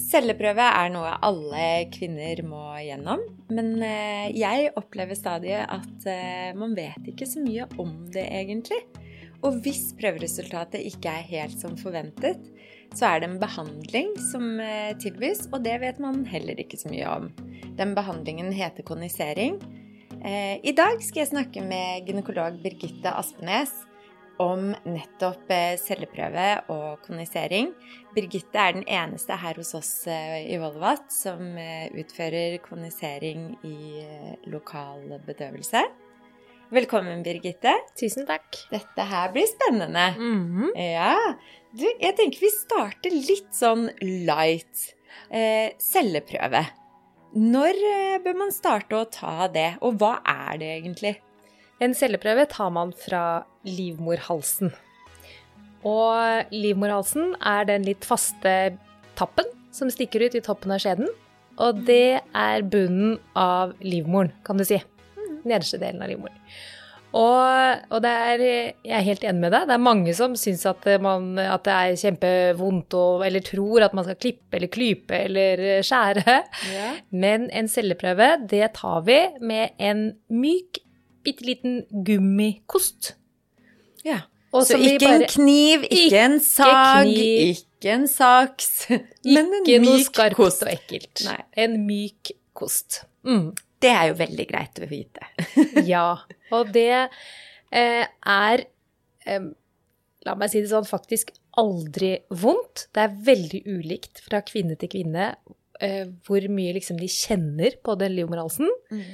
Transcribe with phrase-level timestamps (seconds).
[0.00, 6.74] Celleprøve er noe alle kvinner må gjennom, men eh, jeg opplever stadig at eh, man
[6.76, 8.80] vet ikke så mye om det egentlig.
[9.46, 12.40] Og hvis prøveresultatet ikke er helt som forventet,
[12.96, 16.92] så er det en behandling som eh, tilbys, og det vet man heller ikke så
[16.92, 17.30] mye om.
[17.78, 19.60] Den behandlingen heter konisering.
[20.20, 23.70] I dag skal jeg snakke med gynekolog Birgitte Aspenes
[24.40, 27.74] om nettopp eh, celleprøve og kondisering.
[28.16, 34.04] Birgitte er den eneste her hos oss eh, i Volvat som eh, utfører kondisering i
[34.50, 35.84] lokal bedøvelse.
[36.70, 37.72] Velkommen, Birgitte.
[37.98, 38.46] Tusen takk.
[38.70, 40.14] Dette her blir spennende.
[40.16, 40.76] Mm -hmm.
[40.78, 41.34] Ja.
[41.72, 44.94] Du, jeg tenker vi starter litt sånn light.
[45.30, 46.66] Eh, celleprøve.
[47.34, 47.74] Når
[48.24, 51.20] bør man starte å ta det, og hva er det egentlig?
[51.80, 54.72] En celleprøve tar man fra livmorhalsen.
[55.88, 58.74] Og livmorhalsen er den litt faste
[59.16, 61.08] tappen som stikker ut i toppen av skjeden.
[61.60, 64.80] Og det er bunnen av livmoren, kan du si.
[65.40, 66.36] Nederste delen av livmoren.
[67.16, 68.42] Og, og er,
[68.86, 69.64] jeg er helt enig med deg.
[69.66, 74.06] Det er mange som syns at, at, det er kjempevondt, og, eller tror at man
[74.06, 76.36] skal klippe eller klype eller skjære.
[76.76, 76.92] Ja.
[77.10, 80.84] Men en celleprøve, det tar vi med en myk
[81.26, 83.14] bitte liten gummikost.
[84.06, 84.22] Ja.
[84.52, 88.70] så ikke bare, en kniv, ikke, ikke en sag, kniv, ikke en saks,
[89.34, 89.68] men en myk kost.
[89.68, 90.64] ikke noe skarpt kost.
[90.64, 91.24] og ekkelt.
[91.28, 91.38] Nei.
[91.64, 93.02] En myk kost.
[93.28, 93.50] Mm.
[93.80, 95.30] Det er jo veldig greit å vite.
[95.92, 96.06] ja.
[96.56, 98.66] Og det eh, er
[99.26, 99.50] eh,
[100.20, 102.10] La meg si det sånn, faktisk aldri
[102.42, 102.90] vondt.
[102.92, 105.30] Det er veldig ulikt fra kvinne til kvinne
[105.80, 108.68] eh, hvor mye liksom de kjenner på den livmorhalsen.
[108.92, 109.06] Mm.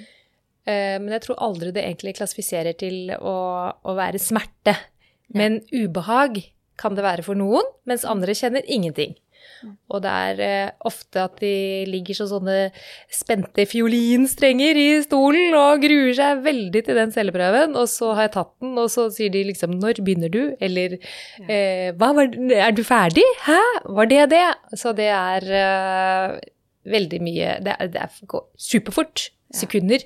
[0.66, 3.36] Eh, men jeg tror aldri det egentlig klassifiserer til å,
[3.72, 4.76] å være smerte.
[5.34, 6.42] Men ubehag
[6.80, 9.16] kan det være for noen, mens andre kjenner ingenting.
[9.88, 12.70] Og det er eh, ofte at de ligger som sånne
[13.12, 18.34] spente fiolinstrenger i stolen og gruer seg veldig til den celleprøven, og så har jeg
[18.36, 20.98] tatt den, og så sier de liksom 'Når begynner du?' eller
[21.48, 23.62] eh, var, 'Er du ferdig?' 'Hæ?
[23.86, 26.38] Var det det?' Så det er eh,
[26.84, 29.30] veldig mye Det, er, det er superfort.
[29.54, 30.02] Sekunder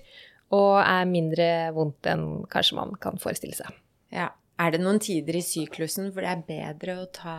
[0.56, 1.46] og er mindre
[1.76, 3.70] vondt enn kanskje man kan forestille seg.
[4.14, 4.32] Ja.
[4.60, 7.36] Er det noen tider i syklusen hvor det er bedre å ta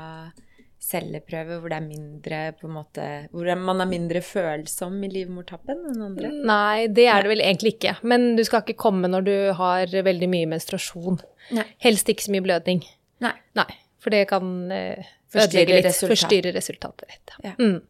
[0.81, 5.83] celleprøve, hvor det er mindre på en måte, hvor man er mindre følsom i livmortappen
[5.91, 6.31] enn andre?
[6.49, 7.99] Nei, det er det vel egentlig ikke.
[8.01, 11.21] Men du skal ikke komme når du har veldig mye menstruasjon.
[11.53, 11.67] Nei.
[11.85, 12.81] Helst ikke så mye blødning.
[13.21, 13.35] Nei.
[13.59, 13.69] Nei
[14.01, 16.15] for det kan eh, ødelegge litt, resultat.
[16.15, 17.35] forstyrre resultatet.
[17.43, 17.53] Ja.
[17.59, 17.81] Mm.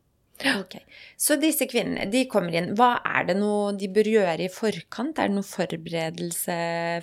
[0.61, 0.77] Ok.
[1.21, 2.71] Så disse kvinnene, de kommer inn.
[2.77, 5.19] Hva er det noe de bør gjøre i forkant?
[5.19, 6.55] Er det noe forberedelse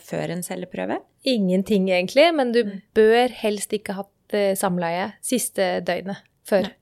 [0.05, 1.01] før en celleprøve?
[1.29, 2.29] Ingenting, egentlig.
[2.35, 2.63] Men du
[2.99, 6.69] bør helst ikke ha hatt eh, samleie siste døgnet før.
[6.71, 6.77] Nei.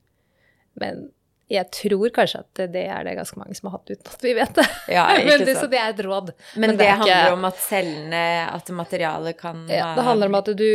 [0.77, 1.07] Men
[1.47, 4.33] jeg tror kanskje at det er det ganske mange som har hatt uten at vi
[4.35, 4.65] vet det.
[4.91, 5.05] Ja,
[5.47, 6.33] det så det er et råd.
[6.55, 7.35] Men, Men det, det handler ikke...
[7.37, 10.71] om at cellene, at materialet kan ja, Det handler om at du,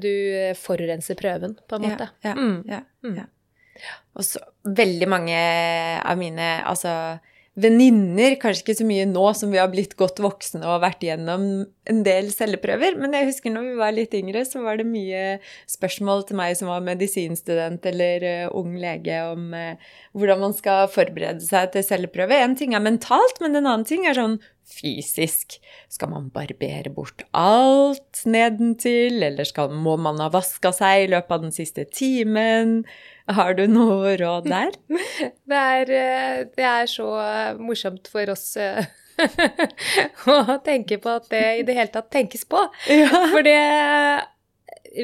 [0.00, 0.12] du
[0.62, 2.08] forurenser prøven, på en måte.
[2.24, 2.62] Ja, ja, mm.
[2.70, 2.80] ja,
[3.20, 3.26] ja.
[4.18, 5.40] Og så veldig mange
[6.02, 6.92] av mine altså
[7.58, 11.46] venninner, kanskje ikke så mye nå som vi har blitt godt voksne og vært gjennom
[11.90, 15.22] en del celleprøver, men jeg husker når vi var litt yngre, så var det mye
[15.70, 20.86] spørsmål til meg som var medisinstudent eller uh, ung lege om uh, hvordan man skal
[20.92, 22.38] forberede seg til celleprøve.
[22.38, 24.38] En ting er mentalt, men en annen ting er sånn
[24.68, 25.58] fysisk.
[25.90, 31.38] Skal man barbere bort alt nedentil, eller skal, må man ha vaska seg i løpet
[31.40, 32.84] av den siste timen?
[33.28, 34.76] Har du noe råd der?
[35.48, 37.08] Det er, eh, det er så
[37.60, 38.84] morsomt for oss eh,
[40.32, 42.62] å tenke på at det i det hele tatt tenkes på.
[42.98, 43.26] Ja.
[43.32, 43.58] For det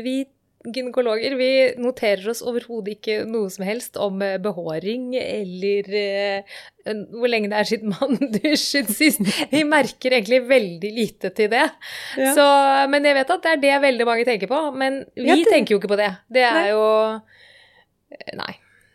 [0.04, 0.22] Vi
[0.64, 5.90] gynekologer vi noterer oss overhodet ikke noe som helst om eh, behåring eller
[6.84, 9.20] hvor lenge det er siden man dusjet sist.
[9.52, 11.66] Vi merker egentlig veldig lite til det.
[12.20, 12.32] Ja.
[12.36, 12.46] Så,
[12.92, 14.60] men jeg vet at det er det veldig mange tenker på.
[14.76, 15.48] Men vi ja, det...
[15.52, 16.12] tenker jo ikke på det.
[16.32, 16.84] Det er jo
[18.38, 18.54] nei.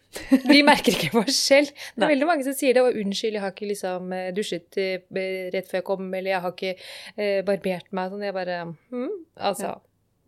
[0.49, 1.69] Vi merker ikke forskjell.
[1.69, 2.85] Det er veldig mange som sier det.
[2.85, 5.03] Og unnskyld, jeg har ikke liksom eh, dusjet eh,
[5.53, 8.25] rett før jeg kom, eller jeg har ikke barbert meg sånn.
[8.25, 9.75] Jeg bare hm, Altså.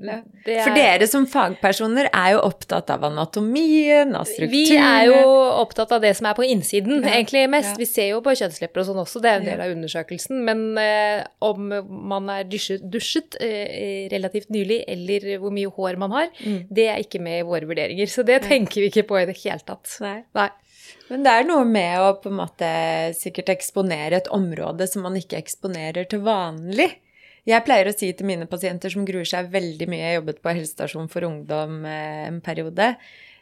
[0.10, 0.24] Er...
[0.48, 5.20] For dere som fagpersoner er jo opptatt av anatomien, av strukturen Vi er jo
[5.62, 7.14] opptatt av det som er på innsiden, ja.
[7.16, 7.74] egentlig mest.
[7.76, 7.82] Ja.
[7.82, 10.42] Vi ser jo på kjønnslepper og sånn også, det er en del av undersøkelsen.
[10.48, 11.70] Men eh, om
[12.12, 16.66] man er dusjet, dusjet eh, relativt nylig, eller hvor mye hår man har, mm.
[16.74, 18.10] det er ikke med i våre vurderinger.
[18.12, 20.00] Så det tenker vi ikke på i det hele tatt.
[20.04, 20.20] Nei.
[20.38, 20.50] Nei.
[21.12, 22.68] Men det er noe med å på en måte
[23.18, 26.88] sikkert eksponere et område som man ikke eksponerer til vanlig.
[27.50, 30.54] Jeg pleier å si til mine pasienter som gruer seg veldig mye Jeg jobbet på
[30.54, 32.94] helsestasjon for ungdom eh, en periode.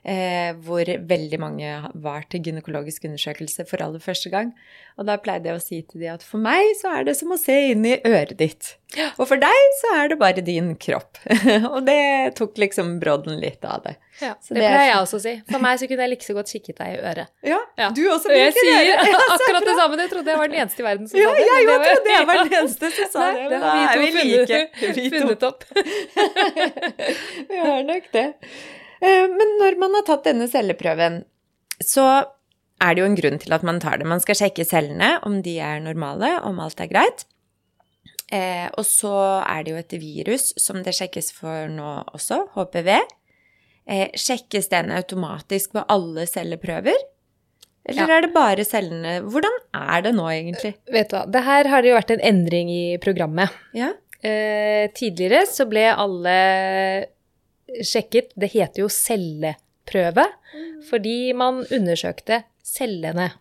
[0.09, 1.69] Eh, hvor veldig mange
[2.01, 4.51] var til gynekologisk undersøkelse for aller første gang.
[4.99, 7.31] Og da pleide jeg å si til de at for meg så er det som
[7.31, 8.73] å se inn i øret ditt.
[9.21, 11.19] Og for deg så er det bare din kropp.
[11.73, 13.93] og det tok liksom brodden litt av det.
[14.19, 15.33] Ja, det, det pleier jeg også å si.
[15.47, 17.29] For meg så kunne jeg like så godt kikket deg i øret.
[17.47, 17.87] Ja, Ja.
[17.95, 19.05] du også Og jeg bruker sier det.
[19.13, 19.99] Ja, akkurat det samme.
[20.03, 21.45] Jeg trodde jeg var den eneste i verden som Ja, sa det.
[21.47, 23.45] Ja, jeg det trodde jeg var den eneste som sa Nei, det.
[23.45, 24.59] Men da er vi like.
[24.81, 25.63] funnet, Vi funnet opp.
[27.53, 28.27] Vi har nok det.
[29.01, 31.23] Eh, Men når man har tatt denne celleprøven,
[31.83, 32.05] så
[32.81, 34.07] er det jo en grunn til at man tar det.
[34.07, 37.25] Man skal sjekke cellene, om de er normale, om alt er greit.
[38.31, 39.11] Eh, og så
[39.41, 42.89] er det jo et virus som det sjekkes for nå også, HPV.
[43.89, 46.99] Eh, sjekkes den automatisk på alle celleprøver?
[47.89, 48.17] Eller Ja.
[48.17, 50.75] er det bare cellene Hvordan er det nå, egentlig?
[50.91, 53.49] Vet du hva, det her har det jo vært en endring i programmet.
[53.73, 53.93] Ja?
[54.21, 57.07] Eh, tidligere så ble alle
[57.85, 60.25] sjekket Det heter jo celleprøve,
[60.89, 63.31] fordi man undersøkte cellene.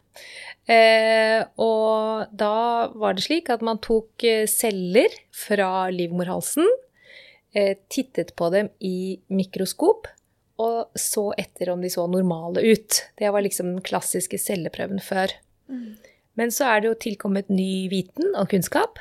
[0.68, 6.66] Eh, og da var det slik at man tok eh, celler fra livmorhalsen,
[7.56, 10.10] eh, tittet på dem i mikroskop
[10.58, 13.02] og så etter om de så normale ut.
[13.18, 15.32] Det var liksom den klassiske celleprøven før.
[16.38, 18.98] Men så er det jo tilkommet ny viten og kunnskap,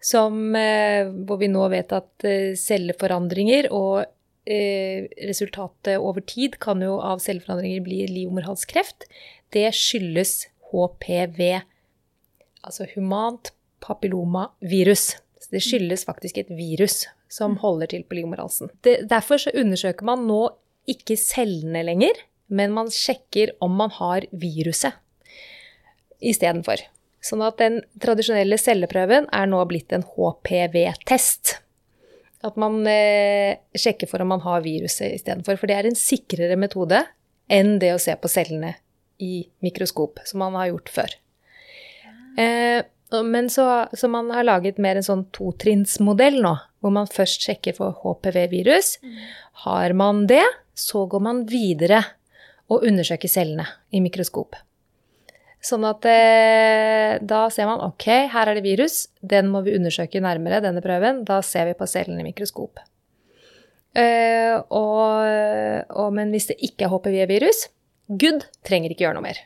[0.00, 4.06] som, eh, hvor vi nå vet at eh, celleforandringer og
[4.48, 9.04] resultatet over tid kan jo av celleforandringer bli livmorhalskreft.
[9.52, 11.60] Det skyldes HPV,
[12.64, 13.52] altså humant
[13.84, 15.10] papillomavirus.
[15.38, 18.72] Så det skyldes faktisk et virus som holder til på livmorhalsen.
[18.82, 20.42] Derfor så undersøker man nå
[20.88, 22.16] ikke cellene lenger,
[22.48, 24.96] men man sjekker om man har viruset
[26.24, 26.80] istedenfor.
[27.22, 31.58] Sånn at den tradisjonelle celleprøven er nå blitt en HPV-test.
[32.46, 35.58] At man eh, sjekker for om man har viruset istedenfor.
[35.58, 37.02] For det er en sikrere metode
[37.50, 38.76] enn det å se på cellene
[39.18, 41.16] i mikroskop, som man har gjort før.
[42.38, 42.84] Eh,
[43.24, 47.74] men så, så man har laget mer en sånn totrinnsmodell nå, hvor man først sjekker
[47.78, 48.98] for HPV-virus.
[49.64, 50.44] Har man det,
[50.78, 52.04] så går man videre
[52.68, 54.54] og undersøker cellene i mikroskop.
[55.64, 60.22] Sånn at eh, da ser man ok, her er det virus, den må vi undersøke
[60.22, 61.24] nærmere, denne prøven.
[61.26, 62.78] Da ser vi på cellene i mikroskop.
[63.98, 67.64] Eh, og, og, men hvis det ikke er HPV-virus,
[68.20, 69.42] good, trenger ikke gjøre noe mer.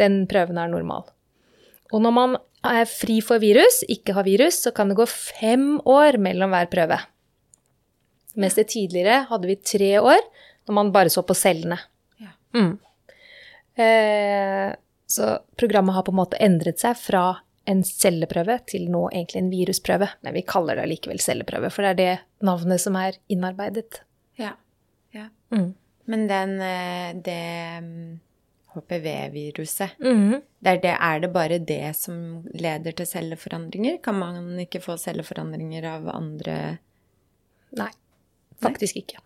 [0.00, 1.10] Den prøven er normal.
[1.92, 5.76] Og når man er fri for virus, ikke har virus, så kan det gå fem
[5.84, 6.98] år mellom hver prøve.
[8.40, 10.22] Mens det tidligere hadde vi tre år
[10.64, 11.76] når man bare så på cellene.
[12.22, 12.32] Ja.
[12.56, 12.72] Mm.
[13.74, 14.72] Eh,
[15.06, 17.24] så programmet har på en måte endret seg fra
[17.68, 20.08] en celleprøve til nå egentlig en virusprøve.
[20.24, 24.02] Men vi kaller det likevel celleprøve, for det er det navnet som er innarbeidet.
[24.40, 24.52] Ja.
[25.16, 25.28] ja.
[25.54, 25.72] Mm.
[26.10, 27.40] Men den, eh, det
[28.74, 30.40] HPV-viruset, mm.
[30.58, 32.18] det er, det, er det bare det som
[32.52, 34.00] leder til celleforandringer?
[34.04, 36.58] Kan man ikke få celleforandringer av andre
[37.74, 37.90] Nei,
[38.62, 39.18] faktisk ikke.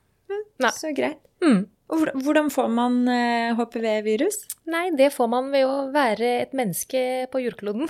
[0.59, 0.71] Nei.
[0.73, 1.21] Så greit.
[1.45, 1.67] Mm.
[1.89, 4.43] Hvordan- får man eh, HPV-virus?
[4.69, 7.89] Nei, det får man ved å være et menneske på jordkloden.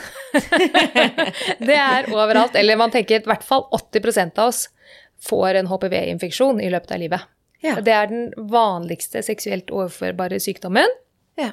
[1.69, 2.55] det er overalt.
[2.55, 4.69] Eller man tenker i hvert fall 80% av oss
[5.19, 7.27] får en HPV-infeksjon i løpet av livet.
[7.61, 7.81] Ja.
[7.83, 10.95] Det er den vanligste seksuelt overførbare sykdommen.
[11.39, 11.51] Ja.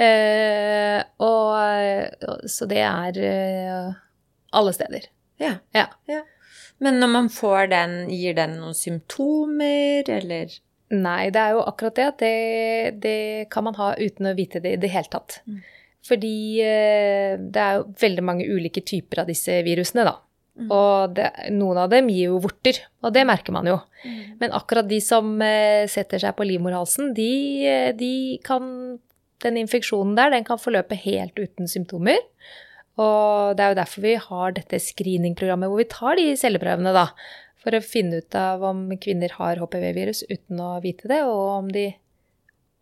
[0.00, 3.88] Eh, og, så det er eh,
[4.54, 5.10] alle steder.
[5.42, 5.56] ja.
[5.74, 5.88] Ja.
[6.06, 6.22] ja.
[6.80, 10.54] Men når man får den, gir den noen symptomer, eller
[10.90, 13.18] Nei, det er jo akkurat det at det, det
[13.52, 15.38] kan man ha uten å vite det i det hele tatt.
[15.46, 15.60] Mm.
[16.06, 20.16] Fordi eh, det er jo veldig mange ulike typer av disse virusene, da.
[20.60, 20.70] Mm.
[20.74, 23.76] Og det, noen av dem gir jo vorter, og det merker man jo.
[24.40, 27.30] Men akkurat de som eh, setter seg på livmorhalsen, de,
[27.68, 28.98] eh, de kan
[29.40, 32.18] Den infeksjonen der, den kan forløpe helt uten symptomer.
[33.00, 37.06] Og det er jo derfor vi har dette screeningprogrammet hvor vi tar de celleprøvene, da.
[37.60, 41.68] For å finne ut av om kvinner har HPV-virus uten å vite det, og om
[41.72, 41.90] de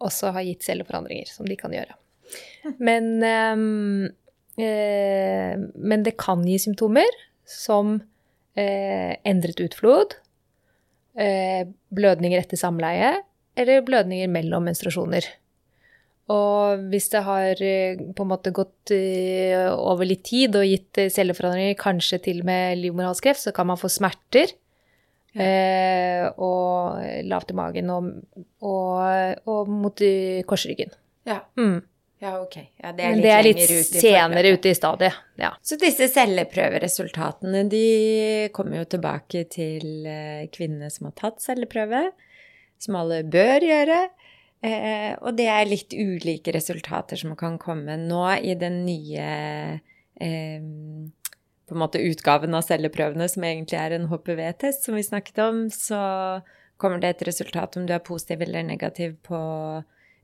[0.05, 1.97] også har gitt celleforandringer, som de kan gjøre.
[2.79, 4.05] Men, um,
[4.61, 7.11] eh, men det kan gi symptomer
[7.49, 7.97] som
[8.55, 10.15] eh, endret utflod,
[11.19, 13.17] eh, blødninger etter samleie
[13.59, 15.27] eller blødninger mellom menstruasjoner.
[16.29, 21.01] Og hvis det har eh, på en måte gått eh, over litt tid og gitt
[21.01, 24.53] eh, celleforandringer, kanskje til og med livmorhalskreft, så kan man få smerter.
[25.35, 28.09] Eh, og lavt i magen og,
[28.65, 30.03] og, og mot
[30.49, 30.95] korsryggen.
[31.29, 31.43] Ja.
[31.61, 31.83] Mm.
[32.19, 32.57] Ja, ok.
[32.77, 35.19] Ja, det er Men det er litt ut i senere ute i stadiet.
[35.39, 35.53] Ja.
[35.63, 37.83] Så disse celleprøveresultatene, de
[38.55, 42.09] kommer jo tilbake til eh, kvinnene som har tatt celleprøve,
[42.83, 44.01] som alle bør gjøre.
[44.67, 49.29] Eh, og det er litt ulike resultater som kan komme nå i den nye
[50.19, 50.59] eh,
[51.69, 55.67] på en måte utgaven av celleprøvene, som egentlig er en HPV-test, som vi snakket om.
[55.73, 56.01] Så
[56.81, 59.39] kommer det et resultat om du er positiv eller negativ på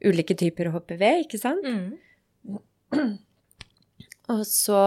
[0.05, 1.65] ulike typer HPV, ikke sant?
[1.65, 3.17] Mm.
[4.35, 4.83] Og så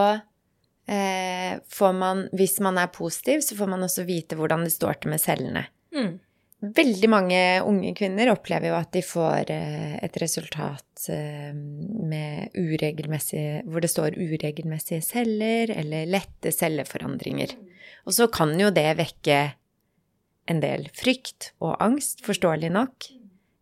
[0.89, 5.01] eh, får man, hvis man er positiv, så får man også vite hvordan det står
[5.01, 5.67] til med cellene.
[5.95, 6.15] Mm.
[6.77, 13.63] Veldig mange unge kvinner opplever jo at de får eh, et resultat eh, med uregelmessige
[13.65, 17.55] Hvor det står uregelmessige celler eller lette celleforandringer.
[18.07, 19.39] Og så kan jo det vekke
[20.47, 23.09] en del frykt og angst, forståelig nok.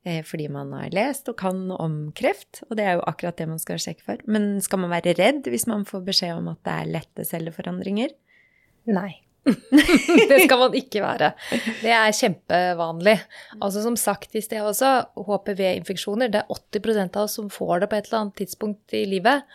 [0.06, 3.48] Eh, fordi man har lest og kan om kreft, og det er jo akkurat det
[3.50, 4.22] man skal sjekke for.
[4.30, 8.13] Men skal man være redd hvis man får beskjed om at det er lette celleforandringer?
[8.86, 9.25] Nei.
[10.29, 11.31] det skal man ikke være.
[11.81, 13.15] Det er kjempevanlig.
[13.59, 14.93] Altså Som sagt i sted også,
[15.27, 19.05] HPV-infeksjoner, det er 80% av oss som får det på et eller annet tidspunkt i
[19.09, 19.45] livet.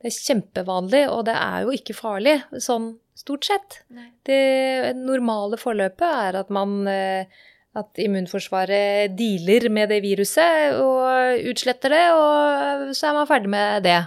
[0.00, 3.82] Det er kjempevanlig, og det er jo ikke farlig, sånn stort sett.
[4.24, 7.40] Det normale forløpet er at man eh,
[7.78, 13.84] at immunforsvaret dealer med det viruset og utsletter det, og så er man ferdig med
[13.86, 14.00] det.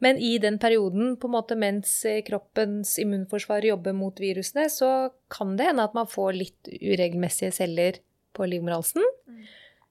[0.00, 1.92] Men i den perioden, på en måte mens
[2.26, 8.00] kroppens immunforsvar jobber mot virusene, så kan det hende at man får litt uregelmessige celler
[8.32, 9.04] på livmorhalsen.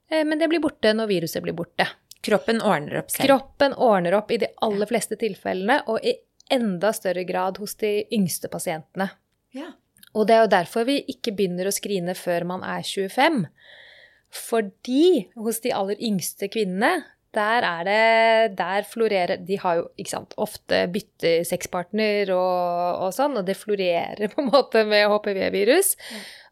[0.09, 1.85] Eh, men det blir borte når viruset blir borte.
[2.25, 3.27] Kroppen ordner opp selv?
[3.27, 6.17] Kroppen ordner opp i de aller fleste tilfellene, og i
[6.49, 9.11] enda større grad hos de yngste pasientene.
[9.55, 9.71] Ja.
[10.17, 13.43] Og det er jo derfor vi ikke begynner å skrine før man er 25.
[14.33, 20.13] Fordi hos de aller yngste kvinnene, der er det Der florerer De har jo ikke
[20.15, 25.95] sant, ofte bytter sexpartner og, og sånn, og det florerer på en måte med HPV-virus.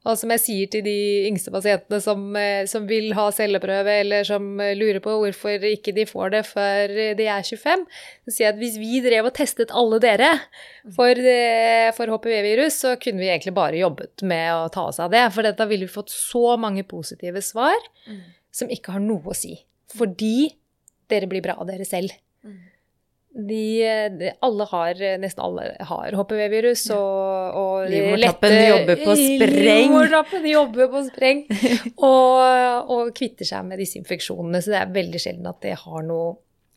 [0.08, 4.28] Og som jeg sier til de yngste pasientene som, eh, som, vil ha celleprøve, eller
[4.28, 4.46] som
[4.78, 7.84] lurer på hvorfor ikke de får det før de er 25,
[8.24, 10.30] så sier jeg at hvis vi drev og testet alle dere
[10.96, 15.12] for, eh, for HPV-virus, så kunne vi egentlig bare jobbet med å ta oss av
[15.12, 15.26] det.
[15.36, 17.76] For da ville vi fått så mange positive svar
[18.08, 18.24] mm.
[18.62, 19.58] som ikke har noe å si.
[19.98, 20.52] Fordi
[21.12, 22.16] dere blir bra av dere selv.
[22.46, 22.58] Mm
[23.38, 29.60] de, alle har, nesten alle har HPV-virus, og, og Livmortappen jobber på spreng.
[29.68, 31.44] Livmortappen jobber på spreng.
[32.10, 34.62] og, og, kvitter seg med disse infeksjonene.
[34.64, 36.32] Så det er veldig sjelden at det har noe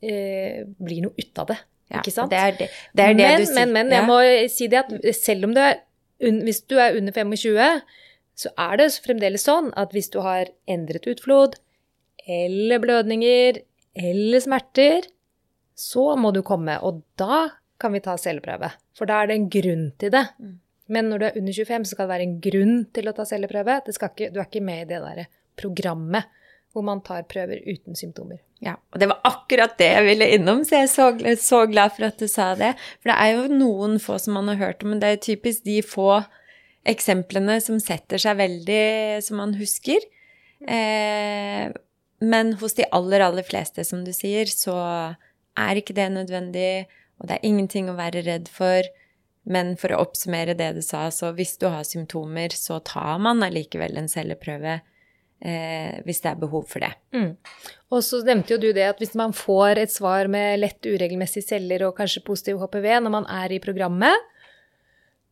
[0.05, 1.59] eh, blir noe ut av det.
[1.91, 2.35] Ja, ikke sant?
[2.35, 3.57] Det er det, det, er det men, du sier.
[3.57, 4.21] Men, men jeg må
[4.53, 5.81] si det at selv om du er,
[6.21, 7.57] hvis du er under 25,
[8.41, 11.57] så er det fremdeles sånn at hvis du har endret utflod,
[12.31, 15.07] eller blødninger, eller smerter,
[15.75, 17.47] så må du komme, og da
[17.81, 18.69] kan vi ta celleprøve.
[18.97, 20.27] For da er det en grunn til det.
[20.39, 20.59] Mm.
[20.91, 23.25] Men når du er under 25, så skal det være en grunn til å ta
[23.29, 23.79] celleprøve.
[23.89, 25.25] Ikke, du er ikke med i det der
[25.61, 26.29] programmet
[26.71, 28.39] hvor man tar prøver uten symptomer.
[28.63, 31.07] Ja, og det var akkurat det jeg ville innom, så jeg er så,
[31.41, 32.75] så glad for at du sa det.
[33.01, 35.65] For det er jo noen få som man har hørt om, men det er typisk
[35.67, 36.21] de få
[36.89, 38.85] eksemplene som setter seg veldig,
[39.27, 40.05] som man husker.
[40.61, 41.73] Eh,
[42.21, 44.77] men hos de aller, aller fleste, som du sier, så
[45.59, 46.87] er ikke det nødvendig,
[47.21, 48.87] og det er ingenting å være redd for.
[49.50, 53.41] Men for å oppsummere det du sa, så hvis du har symptomer, så tar man
[53.45, 54.77] allikevel en celleprøve
[55.41, 56.93] eh, hvis det er behov for det.
[57.17, 57.33] Mm.
[57.91, 61.55] Og så nevnte jo du det at hvis man får et svar med lett uregelmessige
[61.55, 64.29] celler og kanskje positiv HPV når man er i programmet,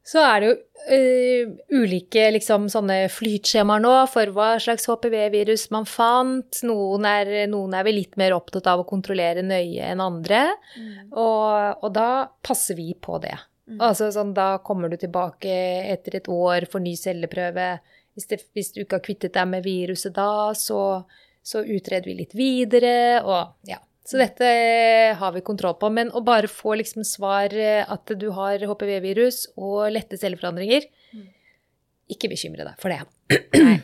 [0.06, 0.54] så er det jo
[0.88, 1.50] uh,
[1.82, 6.62] ulike liksom, sånne flytskjemaer nå for hva slags HPV-virus man fant.
[6.64, 10.46] Noen er, noen er, vi litt mer opptatt av å kontrollere nøye enn andre.
[10.78, 11.12] Mm.
[11.12, 12.10] Og, og, da
[12.44, 13.36] passer vi på det.
[13.68, 13.82] Mm.
[13.84, 15.52] Altså sånn, da kommer du tilbake
[15.92, 17.74] etter et år for ny celleprøve.
[18.16, 21.02] Hvis, det, hvis du ikke har kvittet deg med viruset da, så,
[21.44, 23.20] så utreder vi litt videre.
[23.28, 23.82] Og ja.
[24.08, 24.48] Så dette
[25.20, 25.90] har vi kontroll på.
[25.92, 30.88] Men å bare få liksom svar eh, at du har HPV-virus og lette celleforandringer
[32.08, 33.02] Ikke bekymre deg for det.
[33.60, 33.78] Nei.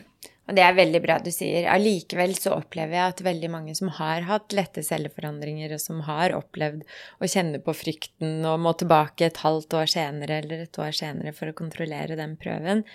[0.45, 1.65] Og det er veldig bra du sier.
[1.73, 6.35] Allikevel så opplever jeg at veldig mange som har hatt lette celleforandringer, og som har
[6.37, 10.93] opplevd å kjenne på frykten og må tilbake et halvt år senere eller et år
[10.93, 12.85] senere for å kontrollere den prøven,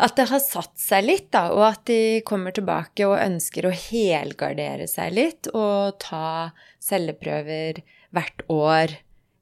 [0.00, 3.74] at det har satt seg litt, da, og at de kommer tilbake og ønsker å
[3.74, 6.50] helgardere seg litt og ta
[6.82, 7.82] celleprøver
[8.16, 8.96] hvert år.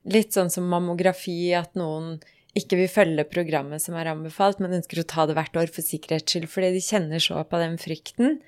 [0.09, 2.17] Litt sånn som mammografi, at noen
[2.59, 5.87] ikke vil følge programmet som er anbefalt, men ønsker å ta det hvert år for
[5.87, 8.41] sikkerhets skyld, fordi de kjenner så på den frykten.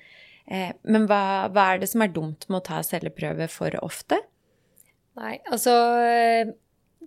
[0.51, 4.19] Eh, men hva, hva er det som er dumt med å ta celleprøve for ofte?
[5.19, 5.75] Nei, altså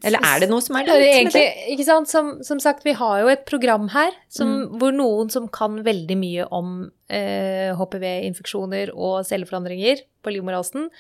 [0.02, 1.42] Eller er det noe som er er dumt med det?
[1.70, 2.08] ikke sant?
[2.10, 4.78] Som, som sagt, vi har jo et program her som, Mm.
[4.80, 10.90] hvor noen som kan veldig mye om eh, HPV-infeksjoner og celleforandringer på livmorhalsen,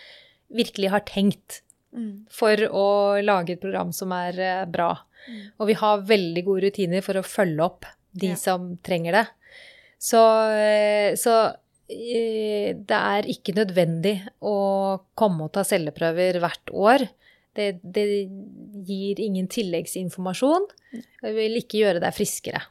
[0.54, 1.60] virkelig har tenkt
[1.94, 2.24] Mm.
[2.28, 2.86] for å
[3.22, 4.96] lage et program som er eh, bra.
[5.30, 5.42] Mm.
[5.60, 8.34] Og vi har veldig gode rutiner for å følge opp de Ja.
[8.34, 9.26] som trenger det.
[10.00, 10.18] Så,
[10.58, 11.54] eh, så
[11.88, 17.08] eh, det er ikke nødvendig å komme og ta celleprøver hvert år.
[17.54, 18.04] Det, det
[18.88, 20.64] gir ingen tilleggsinformasjon.
[21.22, 22.62] Det vil ikke gjøre deg friskere.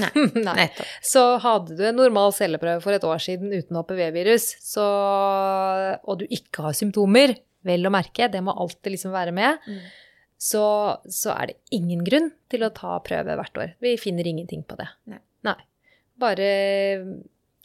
[0.00, 0.08] Nei.
[0.48, 0.54] Nei.
[0.64, 0.88] Nettopp.
[1.04, 4.46] Så hadde du en normal celleprøve for et år siden uten HPV-virus,
[4.80, 9.82] og du ikke har symptomer, vel å merke, det må alltid liksom være med, Mm.
[10.42, 10.62] så,
[11.06, 13.74] så er det ingen grunn til å ta prøve hvert år.
[13.84, 14.88] Vi finner ingenting på det.
[15.46, 15.54] Nei.
[16.22, 16.48] Bare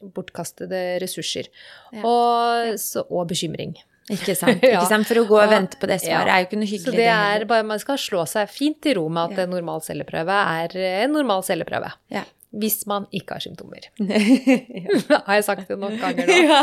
[0.02, 1.50] bortkastede ressurser.
[1.96, 2.04] Ja.
[2.06, 3.74] Og, så, og bekymring.
[4.14, 4.64] Ikke sant?
[4.68, 4.80] Ja.
[4.80, 5.08] Ikke sant?
[5.10, 6.38] For å gå og vente på det svaret ja.
[6.38, 6.88] er jo ikke noe hyggelig.
[6.88, 7.50] Så det er heller.
[7.50, 11.16] bare, man skal slå seg fint til ro med at en normal celleprøve er en
[11.16, 11.90] normal celleprøve.
[12.14, 12.24] Ja.
[12.58, 13.90] Hvis man ikke har symptomer.
[15.28, 16.34] har jeg sagt det nok ganger nå?
[16.48, 16.60] ja.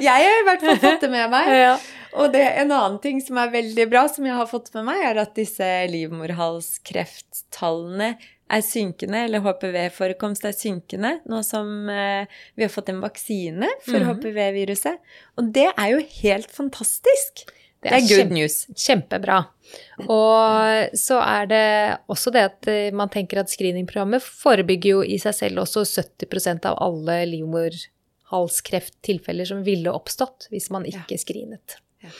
[0.00, 1.44] Jeg har i hvert fall fått det med meg.
[1.60, 1.74] Ja.
[2.14, 4.98] Og det, en annen ting som er veldig bra, som jeg har fått med meg,
[5.04, 8.16] er at disse livmorhalskrefttallene
[8.50, 13.98] er synkende, eller HPV-forekomst er synkende, nå som eh, vi har fått en vaksine for
[14.00, 14.08] Mhm.
[14.20, 14.98] HPV-viruset.
[15.38, 17.46] Og det er jo helt fantastisk.
[17.84, 18.66] Det er, kjempe- good news.
[18.76, 19.38] Kjempebra.
[20.08, 25.18] Og så er det også det at eh, man tenker at screeningprogrammet forebygger jo i
[25.20, 31.76] seg selv også 70% av alle livmorhalskrefttilfeller som ville oppstått hvis man ikke screenet.
[32.04, 32.10] Ja.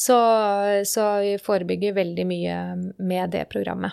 [0.00, 0.16] Så,
[0.88, 2.54] så vi forebygger veldig mye
[2.98, 3.92] med det programmet.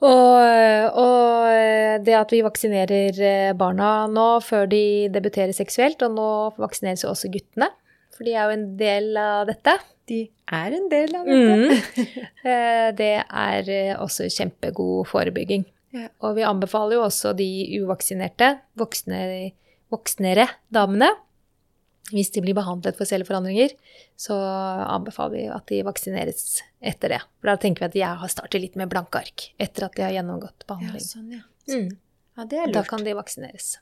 [0.00, 6.28] Og, og det at vi vaksinerer eh, barna nå før de debuterer seksuelt, og nå
[6.60, 7.68] vaksineres jo også guttene,
[8.16, 9.74] for de er jo en del av dette.
[10.10, 11.56] De er en del av dette.
[11.56, 12.06] Mm.
[12.40, 15.66] Eh, Det er eh, også kjempegod forebygging.
[15.92, 16.06] Ja.
[16.24, 17.46] Og vi anbefaler jo også de
[17.82, 19.18] uvaksinerte, voksne,
[19.92, 21.10] voksnere damene,
[22.10, 23.74] hvis de blir behandlet for celleforandringer,
[24.18, 24.34] så
[24.88, 27.20] anbefaler vi at de vaksineres etter det.
[27.40, 30.06] For da tenker vi at de har startet litt med blanke ark etter at de
[30.06, 31.04] har gjennomgått Ja, behandling.
[31.06, 31.44] sånn, ja.
[31.70, 31.90] Mm.
[32.36, 33.76] ja, det er Da kan de vaksineres.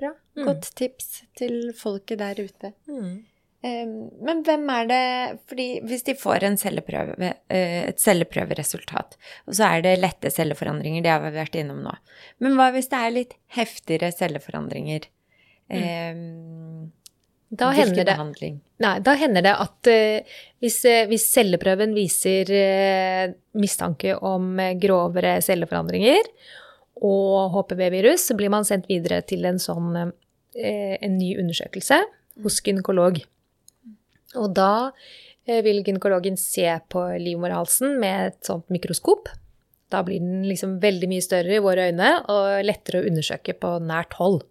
[0.00, 0.14] Bra.
[0.38, 0.46] Mm.
[0.46, 2.72] Godt tips til folket der ute.
[2.88, 3.26] Mm.
[3.60, 9.66] Men hvem er det Fordi hvis de får en celleprøve, eh, et celleprøveresultat, og så
[9.76, 11.92] er det lette celleforandringer, det har vi vært innom nå.
[12.40, 15.10] Men hva hvis det er litt heftigere celleforandringer?
[15.68, 16.14] Eh,
[17.50, 18.14] Da hender det?
[18.80, 25.40] Nei, da hender det at uh, hvis, uh, hvis celleprøven viser uh, mistanke om grovere
[25.42, 26.30] celleforandringer
[27.06, 29.94] og HPV-virus, så blir man sendt videre til en sånn
[30.50, 31.96] en ny undersøkelse
[32.42, 33.20] hos gynekolog.
[34.36, 34.90] Og da
[35.46, 39.30] vil gynekologen se på livmorhalsen med et sånt mikroskop.
[39.88, 43.76] Da blir den liksom veldig mye større i våre øyne og lettere å undersøke på
[43.86, 44.42] nært hold.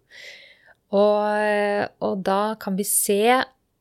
[0.90, 3.22] Og, og da kan vi se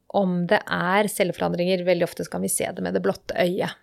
[0.09, 1.85] om det er celleforandringer.
[1.87, 3.77] Veldig ofte kan vi se det med det blotte øyet.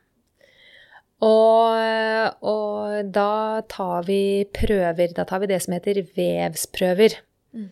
[1.25, 5.15] Og, og da tar vi prøver.
[5.17, 7.19] Da tar vi det som heter vevsprøver.
[7.57, 7.71] Mm.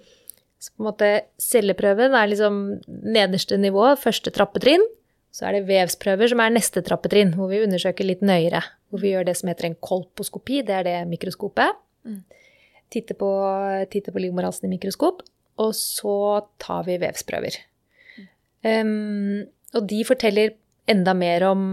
[0.64, 1.08] Så på en måte
[1.42, 4.84] celleprøven er liksom nederste nivå, første trappetrinn.
[5.34, 8.62] Så er det vevsprøver som er neste trappetrinn, hvor vi undersøker litt nøyere.
[8.88, 11.76] Hvor vi gjør det som heter en kolposkopi, det er det mikroskopet.
[12.06, 12.22] Mm.
[12.94, 13.28] Titter på,
[13.90, 15.24] titter på livmorhalsen i mikroskop,
[15.60, 16.16] og så
[16.62, 17.58] tar vi vevsprøver.
[18.64, 19.44] Um,
[19.76, 20.54] og de forteller
[20.90, 21.64] enda mer om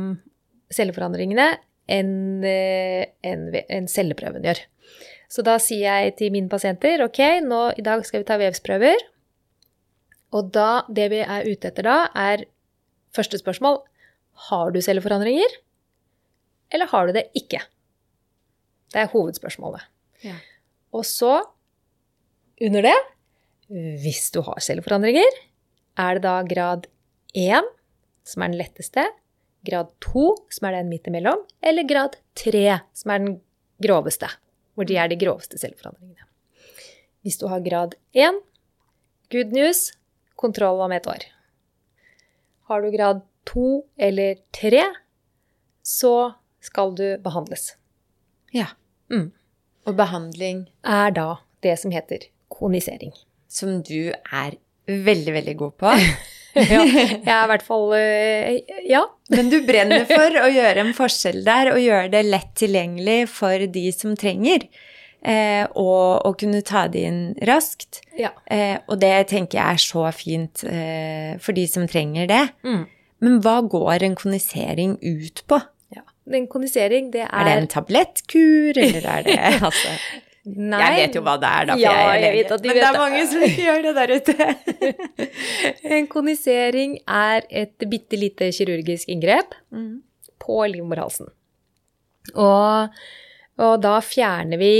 [0.72, 1.48] celleforandringene
[1.91, 4.62] enn en, en celleprøven gjør.
[5.32, 9.06] Så da sier jeg til mine pasienter ok, nå, i dag skal vi ta vevsprøver.
[10.36, 12.46] Og da, det vi er ute etter da, er
[13.15, 13.82] første spørsmål
[14.48, 15.58] har du celleforandringer,
[16.72, 17.60] eller har du det ikke?
[18.91, 19.84] Det er hovedspørsmålet.
[20.24, 20.38] Ja.
[20.96, 21.41] Og så,
[22.62, 22.96] under det,
[23.72, 25.38] hvis du har celleforandringer,
[26.00, 26.88] er det da grad
[27.38, 27.68] 1,
[28.28, 29.06] som er den letteste,
[29.68, 33.38] grad 2, som er den midt imellom, eller grad 3, som er den
[33.82, 34.30] groveste,
[34.76, 36.28] hvor de er de groveste celleforandringene.
[37.22, 38.42] Hvis du har grad 1,
[39.32, 39.92] good news,
[40.36, 41.28] kontroll om et år.
[42.68, 44.84] Har du grad 2 eller 3,
[45.86, 47.76] så skal du behandles.
[48.54, 48.74] Ja.
[49.12, 49.32] Mm.
[49.88, 53.14] Og behandling Er da det som heter konisering.
[53.52, 54.56] Som du er
[54.88, 55.96] veldig, veldig god på.
[56.74, 59.06] ja, jeg er i hvert fall øh, Ja.
[59.32, 63.68] Men du brenner for å gjøre en forskjell der, og gjøre det lett tilgjengelig for
[63.72, 64.68] de som trenger.
[65.22, 68.02] Eh, og, kunne ta det inn raskt.
[68.18, 68.32] ja.
[68.50, 72.42] Eh, og det tenker jeg er så fint eh, for de som trenger det.
[72.66, 72.88] Mm.
[73.22, 75.62] Men hva går en konisering ut på?
[75.94, 76.02] Ja.
[76.34, 79.38] en kondisering, det er Er det en tablettkur, eller er det
[79.70, 79.94] altså
[80.45, 80.80] Nei.
[80.82, 82.56] Jeg vet jo hva det er, da, for Ja, jeg er lege.
[82.65, 84.47] Men det er mange som ikke gjør det der ute.
[85.97, 90.01] En kondisering er et bitte lite kirurgisk inngrep Mm.
[90.41, 91.30] på livmorhalsen.
[92.36, 92.89] Og,
[93.62, 94.71] og da fjerner vi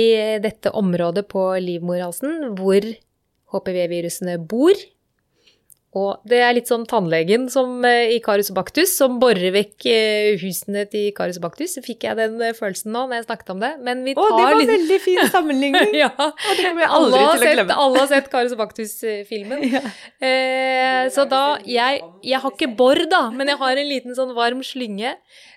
[0.44, 2.82] dette området på livmorhalsen hvor
[3.54, 4.74] HPV-virusene bor.
[5.92, 10.38] Og det er litt sånn tannlegen som eh, i Karius Baktus, som borer vekk eh,
[10.40, 11.74] husene til Karius Baktus.
[11.76, 13.72] Så fikk jeg den eh, følelsen nå når jeg snakket om det.
[13.84, 15.90] Men vi Å, det var litt veldig fin sammenligning.
[16.00, 16.08] ja.
[16.16, 17.76] det kommer jeg alle, aldri har til å sett, glemme.
[17.84, 19.66] alle har sett Karius Baktus-filmen.
[19.72, 19.82] Ja.
[20.24, 24.32] Eh, så da jeg, jeg har ikke bor, da, men jeg har en liten sånn
[24.38, 25.14] varm slynge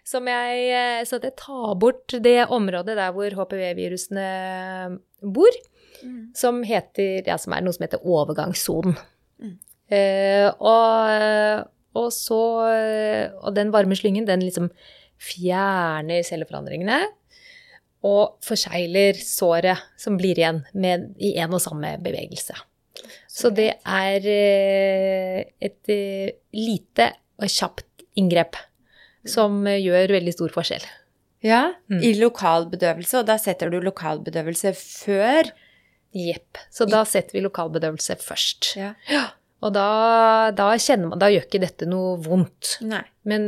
[0.07, 4.27] som jeg Så jeg tar bort det området der hvor HPV-virusene
[5.23, 5.63] bor,
[6.05, 6.35] Mm.
[6.37, 8.97] som heter Ja, som er noe som heter overgangssonen.
[9.41, 9.55] Mm.
[9.95, 12.41] Eh, og, og så
[13.41, 14.71] Og den varme slyngen, den liksom
[15.25, 17.03] fjerner celleforandringene
[18.05, 22.53] og forsegler såret som blir igjen med, i en og samme bevegelse.
[23.31, 27.07] Så det er eh, et eh, lite
[27.41, 28.59] og kjapt inngrep
[29.27, 30.85] som eh, gjør veldig stor forskjell.
[31.45, 31.99] Ja, Mm.
[32.01, 35.51] i lokalbedøvelse, og da setter du lokalbedøvelse før
[36.15, 36.61] Jepp.
[36.71, 38.69] Så da setter vi lokalbedøvelse først.
[38.79, 38.93] Ja.
[39.65, 39.89] Og da,
[40.53, 42.77] da kjenner man Da gjør ikke dette noe vondt.
[42.85, 43.03] Nei.
[43.29, 43.47] Men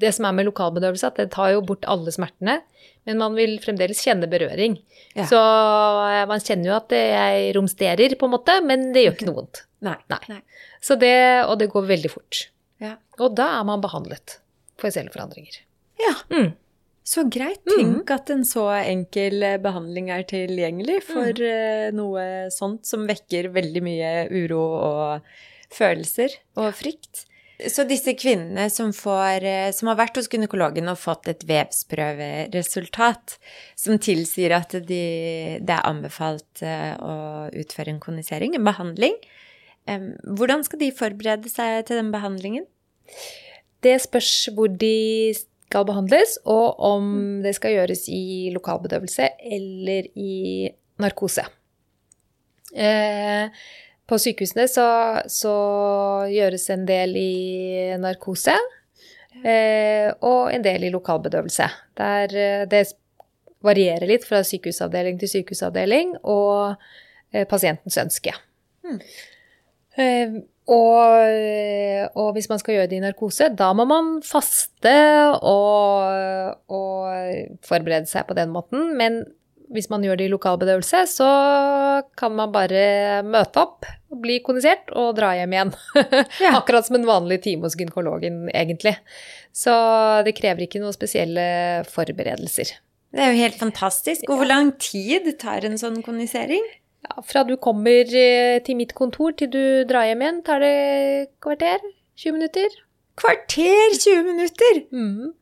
[0.00, 2.62] det som er med lokalbedøvelse, at det tar jo bort alle smertene.
[3.04, 4.78] Men man vil fremdeles kjenne berøring.
[5.12, 5.26] Ja.
[5.28, 9.28] Så eh, man kjenner jo at jeg romsterer, på en måte, men det gjør ikke
[9.28, 9.64] noe vondt.
[9.84, 9.98] Nei.
[10.08, 10.40] Nei.
[10.84, 12.46] Så det, og det går veldig fort.
[12.80, 12.96] Ja.
[13.20, 14.38] Og da er man behandlet
[14.80, 15.60] for celleforandringer.
[16.00, 16.16] Ja.
[16.32, 16.54] Mm.
[17.04, 17.60] Så greit.
[17.68, 23.50] Tenk at en så enkel eh, behandling er tilgjengelig for eh, noe sånt som vekker
[23.52, 25.36] veldig mye uro og
[25.74, 27.26] følelser og frykt.
[27.70, 33.36] Så disse kvinnene som, får, eh, som har vært hos gynekologen og fått et vevsprøveresultat
[33.84, 35.04] som tilsier at de,
[35.60, 37.14] det er anbefalt å
[37.52, 39.20] utføre en kondisering, en behandling,
[39.84, 42.64] hvordan skal de forberede seg til den behandlingen?
[43.84, 45.34] Det spørs hvor de
[45.74, 47.06] skal behandles, og om
[47.42, 50.70] det skal gjøres i lokalbedøvelse eller i
[51.02, 51.42] narkose.
[52.74, 53.50] Eh,
[54.06, 54.86] på sykehusene så,
[55.26, 55.54] så
[56.30, 57.34] gjøres en del i
[57.98, 58.54] narkose,
[59.42, 61.68] eh, og en del i lokalbedøvelse.
[61.98, 62.84] Der, eh, det
[63.64, 66.76] varierer litt fra sykehusavdeling til sykehusavdeling, og
[67.32, 68.36] eh, pasientens ønske.
[68.84, 69.00] Mm.
[70.64, 74.94] Og, og hvis man skal gjøre det i narkose, da må man faste
[75.36, 78.94] og, og forberede seg på den måten.
[78.96, 79.22] Men
[79.74, 81.28] hvis man gjør det i lokalbedøvelse, så
[82.18, 83.88] kan man bare møte opp,
[84.24, 85.74] bli kondisert og dra hjem igjen.
[86.44, 86.56] Ja.
[86.58, 88.96] Akkurat som en vanlig time hos gynekologen, egentlig.
[89.54, 89.74] Så
[90.26, 91.44] det krever ikke noen spesielle
[91.90, 92.74] forberedelser.
[93.14, 94.24] Det er jo helt fantastisk.
[94.26, 96.64] Og hvor lang tid tar en sånn kondisering?
[97.04, 100.74] Ja, fra du kommer eh, til mitt kontor til du drar hjem igjen, tar det
[101.44, 101.82] kvarter?
[102.20, 102.76] 20 minutter?
[103.20, 104.84] Kvarter 20 minutter!
[104.94, 105.34] Mm.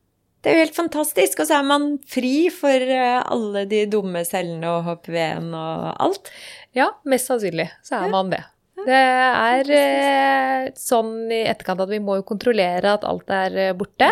[0.42, 1.42] Det er jo helt fantastisk.
[1.42, 6.32] Og så er man fri for eh, alle de dumme cellene og HPV-en og alt.
[6.74, 8.42] Ja, mest sannsynlig så er man det.
[8.82, 13.76] Det er eh, sånn i etterkant at vi må jo kontrollere at alt er eh,
[13.78, 14.10] borte.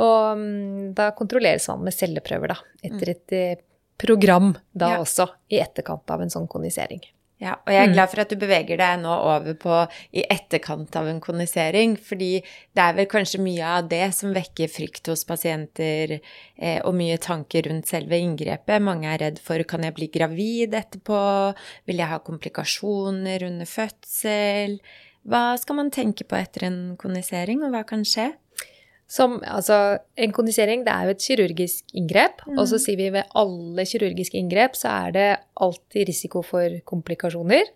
[0.00, 2.72] Og um, da kontrolleres man med celleprøver, da.
[2.86, 3.60] Etter et eh,
[3.98, 4.98] program da Ja.
[5.00, 7.00] også, i etterkant av en sånn kondisering.
[7.40, 7.92] Ja, og jeg er Mm.
[7.94, 12.40] glad for at du beveger deg nå over på i etterkant av en kondisering, fordi
[12.74, 16.20] det er vel kanskje mye av det som vekker frykt hos pasienter,
[16.58, 18.80] eh, og mye tanker rundt selve inngrepet.
[18.80, 21.54] Mange er redd for kan jeg bli gravid etterpå,
[21.86, 24.80] vil jeg ha komplikasjoner under fødsel?
[25.26, 28.34] Hva skal man tenke på etter en kondisering, og hva kan skje?
[29.06, 33.28] Som, altså, en kondisering det er jo et kirurgisk inngrep, og så sier vi ved
[33.36, 35.26] alle kirurgiske inngrep så er det
[35.60, 37.68] alltid risiko for komplikasjoner.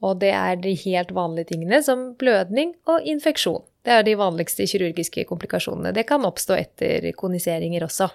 [0.00, 3.64] Og det er de helt vanlige tingene som blødning og infeksjon.
[3.84, 5.92] Det er de vanligste kirurgiske komplikasjonene.
[5.92, 8.08] Det kan oppstå etter kondiseringer også.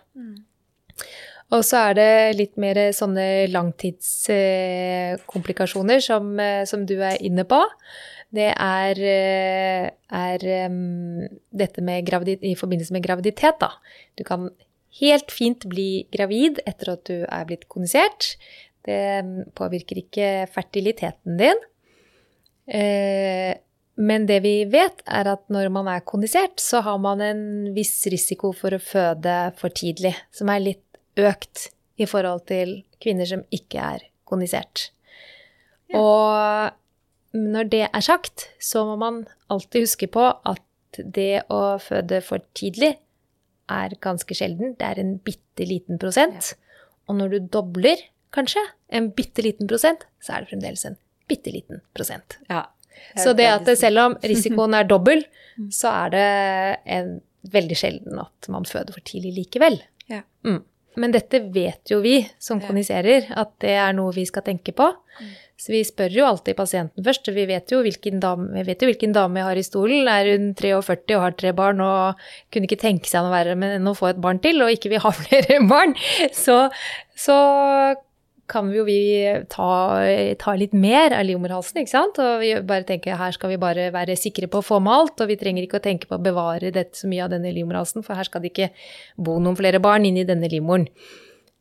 [1.55, 7.57] Og så er det litt mer sånne langtidskomplikasjoner som, eh, som du er inne på.
[8.29, 10.38] Det er, eh, er
[11.51, 13.71] dette med gravid, i forbindelse med graviditet, da.
[14.15, 14.51] Du kan
[14.99, 18.35] helt fint bli gravid etter at du er blitt kondisert.
[18.85, 19.25] Det
[19.57, 21.57] påvirker ikke fertiliteten din.
[22.69, 23.57] Eh,
[23.99, 27.41] men det vi vet, er at når man er kondisert, så har man en
[27.75, 30.88] viss risiko for å føde for tidlig, som er litt
[31.27, 31.67] økt
[31.99, 34.89] i forhold til kvinner som ikke er kondisert.
[35.95, 36.71] Og
[37.36, 40.65] når det er sagt, så må man alltid huske på at
[40.97, 42.95] det å føde for tidlig
[43.69, 44.73] er ganske sjelden.
[44.79, 46.53] Det er en bitte liten prosent.
[47.10, 48.01] Og når du dobler,
[48.34, 48.62] kanskje,
[48.93, 50.97] en bitte liten prosent, så er det fremdeles en
[51.29, 52.39] bitte liten prosent.
[52.49, 52.65] Ja.
[53.17, 55.23] Så det at selv om risikoen er dobbel,
[55.79, 56.29] så er det
[56.97, 57.17] en,
[57.49, 59.77] veldig sjelden at man føder for tidlig likevel.
[60.12, 60.25] Ja.
[60.43, 60.60] Mm.
[60.99, 62.67] Men dette vet jo vi som Ja.
[62.67, 64.89] koniserer, at det er noe vi skal tenke på.
[65.59, 67.27] Så vi spør jo alltid pasienten først.
[67.35, 70.07] Vi vet jo hvilken dame, vi vet jo hvilken dame jeg har i stolen.
[70.07, 72.15] Er hun 43 og har tre barn og
[72.51, 75.03] kunne ikke tenke seg noe verre enn å få et barn til, og ikke vil
[75.03, 75.95] ha flere barn,
[76.31, 76.69] så,
[77.15, 77.35] så
[78.49, 78.99] kan vi jo vi
[79.51, 79.69] ta,
[80.41, 82.19] ta litt mer av livmorhalsen, ikke sant?
[82.23, 85.23] Og vi bare tenker her skal vi bare være sikre på å få med alt,
[85.23, 88.05] og vi trenger ikke å tenke på å bevare dette så mye av denne livmorhalsen,
[88.05, 88.71] for her skal det ikke
[89.17, 90.89] bo noen flere barn inn i denne livmoren.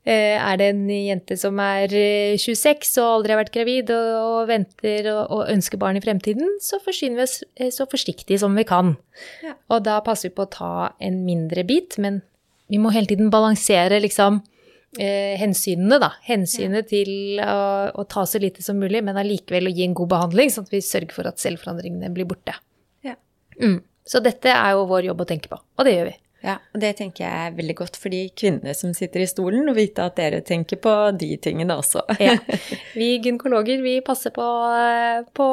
[0.09, 4.47] Eh, Er det en jente som er eh, 26 og aldri har vært gravid og,
[4.49, 8.57] venter og, og ønsker barn i fremtiden, så forsyner vi oss eh, så forsiktig som
[8.57, 8.95] vi kan.
[9.45, 9.53] Ja.
[9.69, 10.73] Og da passer vi på å ta
[11.05, 12.23] en mindre bit, men
[12.73, 14.41] vi må hele tiden balansere liksom
[14.97, 16.13] eh, hensynene, da.
[16.27, 17.59] Hensynet til å,
[17.93, 20.73] å ta så lite som mulig, men allikevel å gi en god behandling, sånn at
[20.75, 22.57] vi sørger for at selvforandringene blir borte.
[23.07, 23.19] Ja.
[23.61, 23.83] Mm.
[24.09, 26.17] Så dette er jo vår jobb å tenke på, og det gjør vi.
[26.47, 29.67] Ja, og det tenker jeg er veldig godt for de kvinnene som sitter i stolen,
[29.67, 32.05] å vite at dere tenker på de tingene også.
[32.23, 32.37] Ja.
[32.99, 35.49] Vi gynekologer vi passer på, eh, på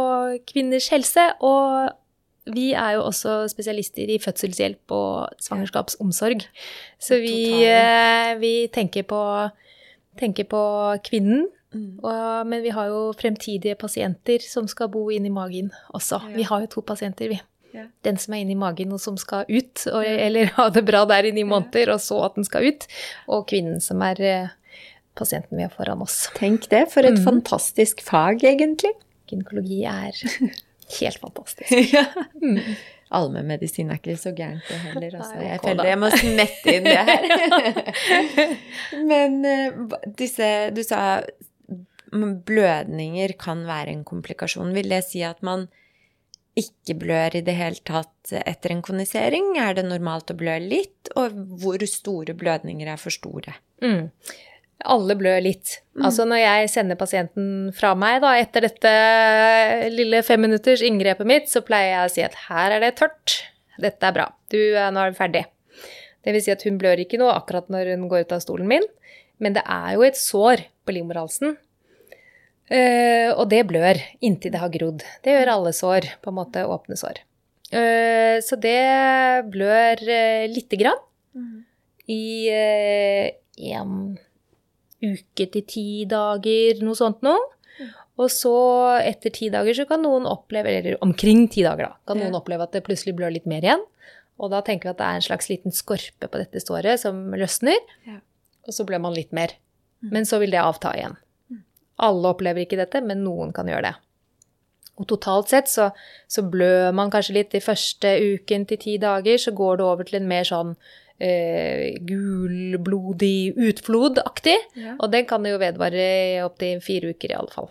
[0.50, 1.94] kvinners helse, og
[2.46, 6.46] vi er jo også spesialister i fødselshjelp og svangerskapsomsorg.
[7.02, 9.22] Så vi, eh, vi tenker, på,
[10.20, 10.64] tenker på
[11.04, 12.00] kvinnen, Mm.
[12.08, 16.22] og, men vi har jo fremtidige pasienter som skal bo inni magen også.
[16.30, 16.36] Ja.
[16.38, 17.42] Vi har jo to pasienter, vi.
[17.74, 17.88] Ja.
[18.02, 21.26] Den som er inni magen og som skal ut, og, eller ha det bra der
[21.28, 22.86] i ni måneder, og så at den skal ut.
[23.28, 24.48] Og kvinnen som er eh,
[25.20, 26.30] pasienten vi har foran oss.
[26.38, 27.26] Tenk det, for et Mm.
[27.26, 28.94] fantastisk fag, egentlig.
[29.28, 30.16] Gynekologi er
[31.00, 31.72] helt fantastisk.
[31.96, 32.06] ja.
[32.42, 32.60] Mm.
[33.16, 35.18] Allmennmedisin er ikke så gærent det heller.
[35.20, 35.40] Altså.
[35.46, 37.26] Jeg føler jeg må smette inn det her.
[39.12, 41.02] Men eh, disse Du sa
[42.16, 44.74] blødninger kan være en komplikasjon.
[44.76, 45.68] Vil det si at man
[46.56, 49.54] ikke blør i det hele tatt etter en konisering?
[49.60, 51.12] Er det normalt å blø litt?
[51.20, 53.58] Og hvor store blødninger er for store?
[53.84, 54.10] Mm.
[54.84, 55.80] Alle blør litt.
[56.04, 58.92] Altså når jeg sender pasienten fra meg da, etter dette
[59.94, 63.38] lille femminutters inngrepet mitt, så pleier jeg å si at her er det tørt.
[63.82, 64.28] Dette er bra.
[64.52, 65.46] Du, eh, nå er du ferdig.
[66.26, 68.68] Det vil si at hun blør ikke noe akkurat når hun går ut av stolen
[68.70, 68.86] min,
[69.40, 71.56] men det er jo et sår på livmorhalsen.
[72.66, 75.04] Uh, og det blør inntil det har grodd.
[75.22, 77.20] Det gjør alle sår, på en måte åpne sår.
[77.70, 78.80] Uh, så det
[79.54, 81.04] blør uh, lite grann
[82.08, 83.32] i eh,
[83.74, 84.18] en
[85.14, 87.42] uke til ti dager, noe sånt noe.
[88.16, 88.52] Og så
[89.04, 92.64] etter ti dager så kan noen oppleve, eller omkring ti dager da, kan noen oppleve
[92.64, 93.84] at det plutselig blør litt mer igjen.
[94.40, 97.20] Og da tenker vi at det er en slags liten skorpe på dette såret som
[97.36, 97.76] løsner,
[98.08, 98.22] Ja.
[98.68, 99.52] og så blør man litt mer.
[100.04, 100.10] Mm.
[100.16, 101.18] Men så vil det avta igjen.
[102.00, 103.96] Alle opplever ikke dette, men noen kan gjøre det.
[105.00, 105.90] Og totalt sett så,
[106.32, 110.08] så blør man kanskje litt de første uken til ti dager, så går det over
[110.08, 110.76] til en mer sånn
[111.20, 114.56] eh, gulblodig utflodaktig.
[114.80, 114.96] Ja.
[115.00, 116.08] Og den kan jo vedvare
[116.46, 117.70] opptil fire uker i alle fall.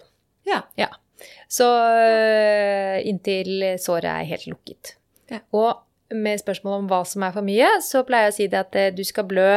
[0.48, 0.62] ja.
[0.80, 0.90] Ja.
[1.48, 4.96] Så øh, inntil såret er helt lukket.
[5.30, 5.38] Ja.
[5.57, 5.78] Og
[6.12, 8.76] med spørsmål om hva som er for mye, så pleier jeg å si det at
[8.76, 9.48] eh, du skal blø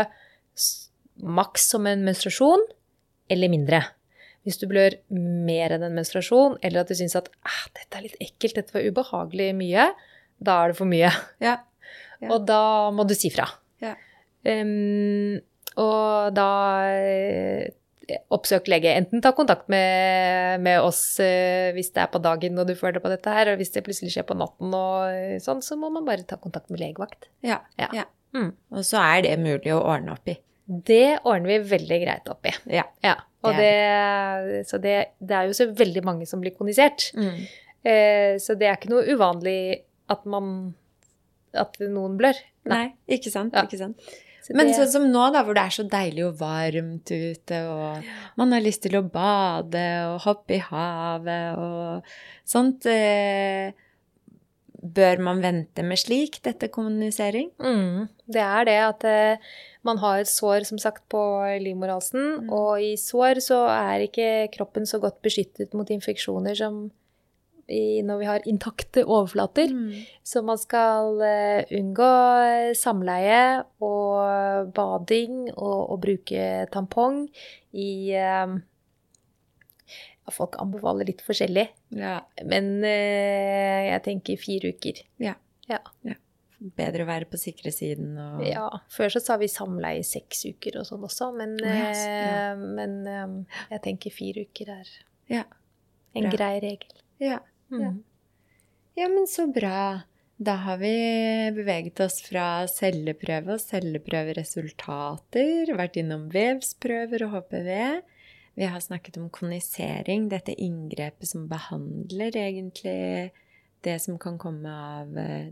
[1.17, 2.63] maks som en menstruasjon,
[3.34, 3.82] eller mindre.
[4.47, 8.06] Hvis du blør mer enn en menstruasjon, eller at du syns at ah, dette er
[8.06, 9.89] litt ekkelt, dette var ubehagelig mye,
[10.38, 11.12] da er det for mye.
[11.43, 11.58] ja.
[12.17, 12.32] Ja.
[12.34, 13.45] Og da må du si fra.
[13.84, 13.96] Ja.
[14.48, 15.38] Um,
[15.78, 16.50] og da
[16.90, 17.68] eh,
[18.34, 18.94] oppsøk lege.
[18.98, 23.04] Enten ta kontakt med, med oss eh, hvis det er på dagen og du føler
[23.04, 25.92] på dette her, og hvis det plutselig skjer på natten og eh, sånn, så må
[25.94, 27.30] man bare ta kontakt med legevakt.
[27.46, 27.62] ja.
[27.80, 27.92] Ja.
[28.04, 28.08] ja.
[28.36, 28.52] Mm.
[28.76, 30.36] Og så er det mulig å ordne opp i.
[30.68, 32.52] Det ordner vi veldig greit opp i.
[32.76, 32.84] Ja.
[33.06, 33.16] Ja,
[33.48, 37.08] og Det så det, det er jo så veldig mange som blir kondisert.
[37.16, 37.46] Mm.
[37.88, 40.74] Eh, så det er ikke noe uvanlig at man
[41.56, 42.40] at noen blør.
[42.68, 43.56] Nei, ikke sant?
[43.56, 43.66] Ja.
[43.68, 44.02] Ikke sant?
[44.48, 48.06] Så Men sånn som nå, da, hvor det er så deilig og varmt ute, og
[48.40, 52.16] man har lyst til å bade og hoppe i havet og
[52.48, 53.76] sånt eh,
[54.78, 57.50] Bør man vente med slik dette kommunisering?
[57.60, 59.48] Mm, det er det at eh,
[59.84, 61.20] man har et sår, som sagt, på
[61.64, 62.46] livmorhalsen.
[62.46, 62.52] Mm.
[62.54, 66.86] Og i sår så er ikke kroppen så godt beskyttet mot infeksjoner som
[67.70, 69.74] i, når vi har intakte overflater.
[70.24, 72.12] Så man skal eh, unngå
[72.80, 77.26] samleie og bading og, og bruke tampong
[77.76, 78.58] i eh,
[80.28, 82.18] Folk anbefaler litt forskjellig, Ja.
[82.44, 84.98] men uh, jeg tenker fire uker.
[85.24, 85.38] Ja.
[86.76, 88.66] bedre å være på sikre siden og Ja.
[88.92, 92.52] Før så sa vi samleie i seks uker og sånn også, men, Å, ja, ja.
[92.52, 93.36] eh, men um,
[93.72, 94.92] jeg tenker fire uker er
[95.32, 95.44] Ja.
[96.18, 96.92] en grei regel.
[97.24, 97.40] Ja.
[97.70, 97.92] Ja.
[97.92, 98.04] Mm.
[98.96, 100.02] ja, men så bra.
[100.38, 100.94] Da har vi
[101.56, 107.70] beveget oss fra celleprøve og celleprøveresultater, vært innom vevsprøver og HPV.
[108.58, 113.32] Vi har snakket om konisering, dette inngrepet som behandler egentlig
[113.86, 115.50] det som kan komme av eh,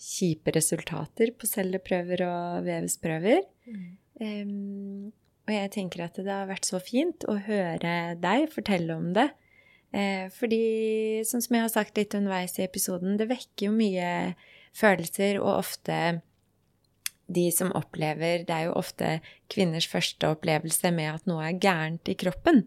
[0.00, 3.42] kjipe resultater på celleprøver og vevsprøver.
[4.20, 5.12] Em,
[5.44, 9.28] og jeg tenker at det har vært så fint å høre deg fortelle om det.
[9.94, 14.08] Eh, fordi, sånn som jeg har sagt litt underveis i episoden, det vekker jo mye
[14.74, 15.98] følelser, og ofte
[17.24, 22.10] de som opplever Det er jo ofte kvinners første opplevelse med at noe er gærent
[22.10, 22.66] i kroppen.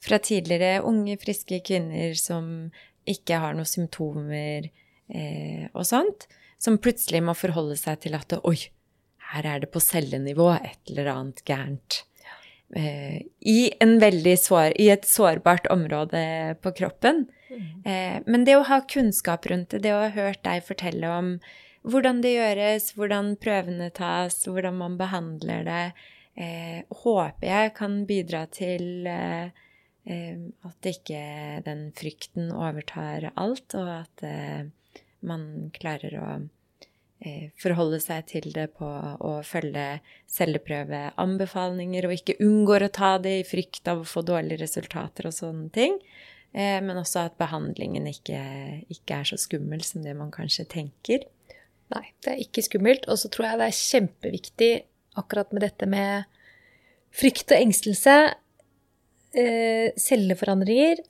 [0.00, 2.70] Fra tidligere unge, friske kvinner som
[3.10, 4.70] ikke har noen symptomer
[5.10, 6.28] eh, og sånt,
[6.60, 8.56] som plutselig må forholde seg til at Oi,
[9.34, 12.04] her er det på cellenivå et eller annet gærent.
[12.76, 13.98] Eh, I, en
[14.36, 17.26] sår, I et sårbart område på kroppen.
[17.84, 21.32] Eh, men det å ha kunnskap rundt det, det å ha hørt deg fortelle om
[21.82, 25.84] hvordan det gjøres, hvordan prøvene tas, hvordan man behandler det,
[26.36, 29.50] eh, håper jeg kan bidra til eh,
[30.04, 30.36] eh,
[30.68, 31.22] at ikke
[31.66, 34.68] den frykten overtar alt, og at eh,
[35.26, 36.28] man klarer å
[37.60, 40.00] forholde seg til det på å følge
[40.32, 45.36] celleprøveanbefalinger, og ikke unngår å ta det i frykt av å få dårlige resultater og
[45.36, 45.98] sånne ting.
[46.52, 48.40] Eh, men også at behandlingen ikke,
[48.90, 51.26] ikke er så skummel som det man kanskje tenker.
[51.94, 53.06] Nei, det er ikke skummelt.
[53.10, 54.72] Og så tror jeg det er kjempeviktig
[55.20, 56.26] akkurat med dette med
[57.14, 58.16] frykt og engstelse.
[59.30, 61.04] Eh, celleforandringer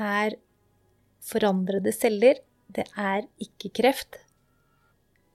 [0.00, 0.38] er
[1.24, 2.40] forandrede celler.
[2.74, 4.23] Det er ikke kreft.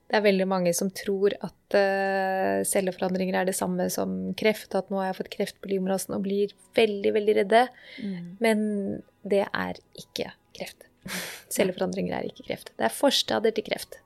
[0.10, 4.90] Det er veldig mange som tror at uh, celleforandringer er det samme som kreft, at
[4.90, 7.64] nå har jeg fått kreft på livmorhalsen og blir veldig, veldig redde.
[8.42, 8.64] Men
[9.22, 10.88] det er ikke kreft.
[11.54, 12.74] Celleforandringer er ikke kreft.
[12.74, 14.00] Det er forstadier til kreft.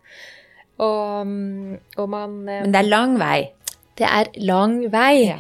[0.84, 3.40] Og, mm, og man uh, Men det er lang vei.
[4.00, 5.16] Det er lang vei.
[5.30, 5.40] Ja.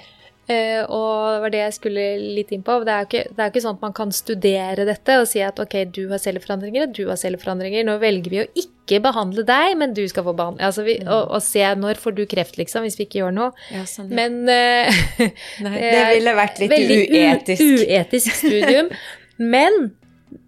[0.51, 2.03] Eh, og det var det jeg skulle
[2.35, 2.75] litt inn på.
[2.83, 5.27] Det er jo ikke, det er jo ikke sånn at man kan studere dette og
[5.31, 7.87] si at ok, du har celleforandringer, og du har celleforandringer.
[7.87, 10.65] Nå velger vi å ikke behandle deg, men du skal få behandling.
[10.67, 13.49] Altså vi, og, og se når får du kreft, liksom, hvis vi ikke gjør noe.
[13.71, 14.19] Ja, sånn, ja.
[14.19, 15.03] Men uh,
[15.65, 17.67] Nei, det ville vært litt veldig uetisk.
[17.87, 18.95] uetisk studium.
[19.53, 19.93] Men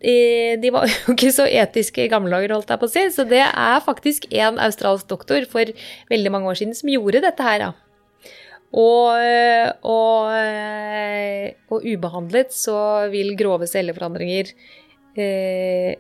[0.06, 3.06] de var jo ikke så etiske i gamle dager, holdt jeg på å si.
[3.16, 5.72] Så det er faktisk en australsk doktor for
[6.12, 7.72] veldig mange år siden som gjorde dette her, da.
[8.76, 9.16] Og,
[9.88, 10.34] og,
[11.72, 12.80] og ubehandlet så
[13.14, 14.50] vil grove celleforandringer
[15.16, 15.94] eh,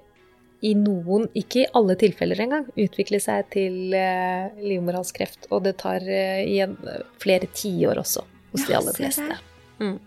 [0.65, 5.49] i noen, ikke i alle tilfeller engang, utvikle seg til eh, livmorhalskreft.
[5.53, 6.75] Og det tar eh, igjen
[7.21, 9.39] flere tiår også hos de aller fleste.
[9.81, 9.97] Mm.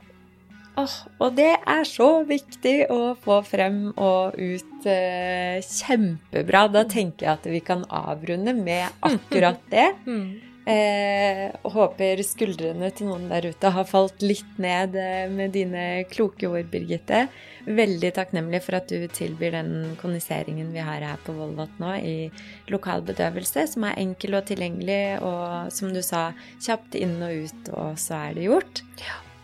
[0.78, 6.68] Oh, og det er så viktig å få frem og ut eh, kjempebra.
[6.74, 9.90] Da tenker jeg at vi kan avrunde med akkurat det.
[10.07, 10.48] Mm.
[10.68, 15.85] Eh, og håper skuldrene til noen der ute har falt litt ned eh, med dine
[16.12, 17.22] kloke ord, Birgitte.
[17.64, 22.68] Veldig takknemlig for at du tilbyr den koniseringen vi har her på Volvat nå, i
[22.68, 27.70] lokal bedøvelse, som er enkel og tilgjengelig, og som du sa, kjapt inn og ut,
[27.72, 28.83] og så er det gjort.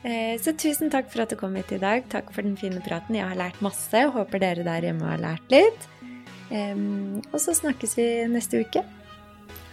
[0.04, 2.04] Eh, så tusen takk for at du kom hit i dag.
[2.12, 3.16] Takk for den fine praten.
[3.16, 5.88] Jeg har lært masse, håper dere der hjemme har lært litt.
[6.54, 8.84] Og så snakkes vi neste uke.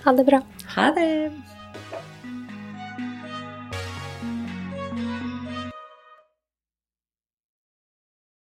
[0.04, 0.42] Ha det bra.
[0.76, 1.32] Ha det!